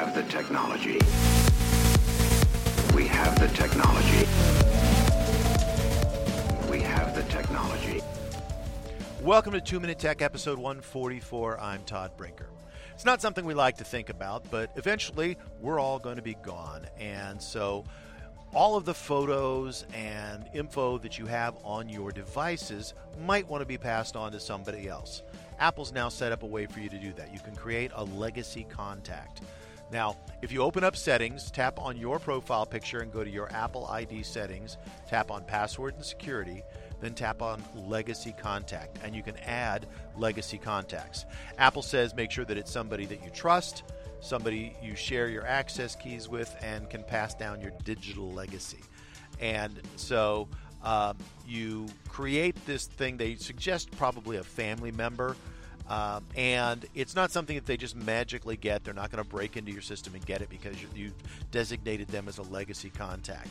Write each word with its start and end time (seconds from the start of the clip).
have 0.00 0.14
the 0.14 0.22
technology. 0.32 0.98
We 2.96 3.06
have 3.06 3.38
the 3.38 3.48
technology. 3.48 4.26
We 6.70 6.80
have 6.80 7.14
the 7.14 7.22
technology. 7.24 8.00
Welcome 9.20 9.52
to 9.52 9.60
2 9.60 9.78
Minute 9.78 9.98
Tech, 9.98 10.22
episode 10.22 10.56
144. 10.56 11.60
I'm 11.60 11.82
Todd 11.82 12.12
Brinker. 12.16 12.46
It's 12.94 13.04
not 13.04 13.20
something 13.20 13.44
we 13.44 13.52
like 13.52 13.76
to 13.76 13.84
think 13.84 14.08
about, 14.08 14.50
but 14.50 14.70
eventually 14.76 15.36
we're 15.60 15.78
all 15.78 15.98
going 15.98 16.16
to 16.16 16.22
be 16.22 16.38
gone. 16.42 16.86
And 16.98 17.40
so 17.40 17.84
all 18.54 18.76
of 18.76 18.86
the 18.86 18.94
photos 18.94 19.84
and 19.92 20.48
info 20.54 20.96
that 20.96 21.18
you 21.18 21.26
have 21.26 21.58
on 21.62 21.90
your 21.90 22.10
devices 22.10 22.94
might 23.26 23.46
want 23.50 23.60
to 23.60 23.66
be 23.66 23.76
passed 23.76 24.16
on 24.16 24.32
to 24.32 24.40
somebody 24.40 24.88
else. 24.88 25.22
Apple's 25.58 25.92
now 25.92 26.08
set 26.08 26.32
up 26.32 26.42
a 26.42 26.46
way 26.46 26.64
for 26.64 26.80
you 26.80 26.88
to 26.88 26.96
do 26.96 27.12
that. 27.18 27.34
You 27.34 27.40
can 27.40 27.54
create 27.54 27.90
a 27.94 28.04
legacy 28.04 28.66
contact. 28.70 29.42
Now, 29.92 30.16
if 30.42 30.52
you 30.52 30.62
open 30.62 30.84
up 30.84 30.96
settings, 30.96 31.50
tap 31.50 31.78
on 31.80 31.96
your 31.96 32.18
profile 32.18 32.64
picture 32.64 33.00
and 33.00 33.12
go 33.12 33.24
to 33.24 33.30
your 33.30 33.50
Apple 33.52 33.86
ID 33.86 34.22
settings, 34.22 34.76
tap 35.08 35.30
on 35.30 35.44
password 35.44 35.94
and 35.96 36.04
security, 36.04 36.62
then 37.00 37.14
tap 37.14 37.42
on 37.42 37.62
legacy 37.74 38.34
contact 38.38 38.98
and 39.02 39.14
you 39.14 39.22
can 39.22 39.36
add 39.38 39.86
legacy 40.16 40.58
contacts. 40.58 41.24
Apple 41.58 41.82
says 41.82 42.14
make 42.14 42.30
sure 42.30 42.44
that 42.44 42.56
it's 42.56 42.70
somebody 42.70 43.06
that 43.06 43.24
you 43.24 43.30
trust 43.30 43.82
somebody 44.20 44.76
you 44.82 44.94
share 44.94 45.28
your 45.28 45.46
access 45.46 45.96
keys 45.96 46.28
with 46.28 46.54
and 46.62 46.88
can 46.88 47.02
pass 47.02 47.34
down 47.34 47.60
your 47.60 47.72
digital 47.84 48.30
legacy. 48.30 48.80
And 49.40 49.80
so 49.96 50.48
um, 50.82 51.16
you 51.46 51.86
create 52.08 52.54
this 52.66 52.86
thing, 52.86 53.16
they 53.16 53.36
suggest 53.36 53.90
probably 53.92 54.36
a 54.36 54.44
family 54.44 54.92
member. 54.92 55.36
Um, 55.90 56.24
and 56.36 56.86
it's 56.94 57.16
not 57.16 57.32
something 57.32 57.56
that 57.56 57.66
they 57.66 57.76
just 57.76 57.96
magically 57.96 58.56
get. 58.56 58.84
They're 58.84 58.94
not 58.94 59.10
going 59.10 59.22
to 59.22 59.28
break 59.28 59.56
into 59.56 59.72
your 59.72 59.82
system 59.82 60.14
and 60.14 60.24
get 60.24 60.40
it 60.40 60.48
because 60.48 60.76
you've 60.94 61.12
designated 61.50 62.06
them 62.08 62.28
as 62.28 62.38
a 62.38 62.42
legacy 62.42 62.90
contact. 62.90 63.48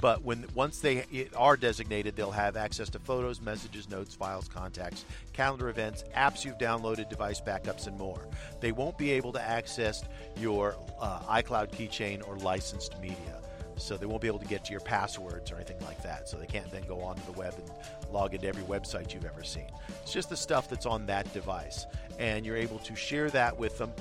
But 0.00 0.24
when 0.24 0.46
once 0.54 0.80
they 0.80 1.28
are 1.36 1.56
designated, 1.56 2.16
they'll 2.16 2.30
have 2.30 2.56
access 2.56 2.88
to 2.90 2.98
photos, 2.98 3.42
messages, 3.42 3.90
notes, 3.90 4.14
files, 4.14 4.48
contacts, 4.48 5.04
calendar 5.34 5.68
events, 5.68 6.02
apps 6.16 6.46
you've 6.46 6.56
downloaded, 6.56 7.10
device 7.10 7.42
backups, 7.42 7.86
and 7.86 7.98
more. 7.98 8.26
They 8.60 8.72
won't 8.72 8.96
be 8.96 9.12
able 9.12 9.32
to 9.34 9.42
access 9.42 10.02
your 10.40 10.76
uh, 10.98 11.20
iCloud 11.24 11.72
keychain 11.72 12.26
or 12.26 12.36
licensed 12.38 12.98
media. 13.02 13.42
So 13.76 13.96
they 13.96 14.06
won't 14.06 14.22
be 14.22 14.28
able 14.28 14.38
to 14.38 14.46
get 14.46 14.64
to 14.66 14.70
your 14.70 14.80
passwords 14.80 15.50
or 15.50 15.56
anything 15.56 15.80
like 15.84 16.02
that. 16.02 16.28
So 16.28 16.36
they 16.36 16.46
can't 16.46 16.70
then 16.70 16.82
go 16.86 17.00
onto 17.00 17.24
the 17.24 17.32
web 17.32 17.54
and 17.56 17.70
log 18.12 18.34
into 18.34 18.46
every 18.46 18.62
website 18.64 19.12
you've 19.12 19.24
ever 19.24 19.42
seen. 19.42 19.70
It's 20.02 20.12
just 20.12 20.28
the 20.28 20.36
stuff 20.36 20.68
that's 20.68 20.86
on 20.86 21.06
that 21.06 21.32
device. 21.32 21.86
And 22.18 22.44
you're 22.44 22.56
able 22.56 22.78
to 22.80 22.94
share 22.94 23.30
that 23.30 23.56
with 23.56 23.78
them. 23.78 23.92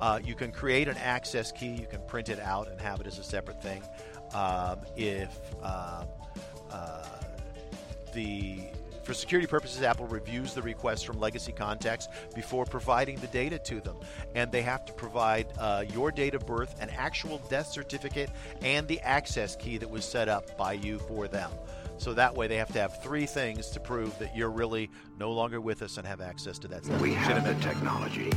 Uh, 0.00 0.18
you 0.24 0.34
can 0.34 0.50
create 0.50 0.88
an 0.88 0.96
access 0.96 1.52
key, 1.52 1.72
you 1.72 1.86
can 1.86 2.00
print 2.06 2.30
it 2.30 2.40
out 2.40 2.70
and 2.70 2.80
have 2.80 3.00
it 3.00 3.06
as 3.06 3.18
a 3.18 3.24
separate 3.24 3.62
thing. 3.62 3.82
Um, 4.32 4.80
if 4.96 5.38
um, 5.62 6.06
uh, 6.70 7.04
the 8.12 8.70
for 9.10 9.14
security 9.14 9.48
purposes, 9.48 9.82
Apple 9.82 10.06
reviews 10.06 10.54
the 10.54 10.62
requests 10.62 11.02
from 11.02 11.18
legacy 11.18 11.50
contacts 11.50 12.06
before 12.32 12.64
providing 12.64 13.18
the 13.18 13.26
data 13.26 13.58
to 13.58 13.80
them. 13.80 13.96
And 14.36 14.52
they 14.52 14.62
have 14.62 14.84
to 14.84 14.92
provide 14.92 15.48
uh, 15.58 15.84
your 15.92 16.12
date 16.12 16.36
of 16.36 16.46
birth, 16.46 16.80
an 16.80 16.90
actual 16.90 17.38
death 17.50 17.66
certificate, 17.66 18.30
and 18.62 18.86
the 18.86 19.00
access 19.00 19.56
key 19.56 19.78
that 19.78 19.90
was 19.90 20.04
set 20.04 20.28
up 20.28 20.56
by 20.56 20.74
you 20.74 21.00
for 21.00 21.26
them. 21.26 21.50
So 21.98 22.14
that 22.14 22.36
way 22.36 22.46
they 22.46 22.56
have 22.58 22.72
to 22.72 22.78
have 22.78 23.02
three 23.02 23.26
things 23.26 23.70
to 23.70 23.80
prove 23.80 24.16
that 24.20 24.36
you're 24.36 24.48
really 24.48 24.88
no 25.18 25.32
longer 25.32 25.60
with 25.60 25.82
us 25.82 25.96
and 25.96 26.06
have 26.06 26.20
access 26.20 26.56
to 26.60 26.68
that 26.68 26.84
stuff. 26.84 27.00
We 27.00 27.12
have 27.14 27.44
the 27.44 27.54
technology. 27.66 28.30